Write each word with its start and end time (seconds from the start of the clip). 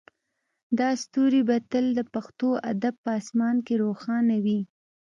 دا 0.79 0.89
ستوری 1.03 1.41
به 1.47 1.55
تل 1.71 1.85
د 1.97 2.01
پښتو 2.13 2.49
ادب 2.71 2.95
په 3.03 3.11
اسمان 3.21 3.55
کې 3.65 3.73
روښانه 3.83 4.35
وي 4.45 4.59